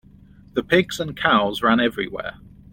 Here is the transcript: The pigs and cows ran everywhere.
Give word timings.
The 0.53 0.63
pigs 0.63 0.99
and 0.99 1.15
cows 1.15 1.61
ran 1.61 1.79
everywhere. 1.79 2.39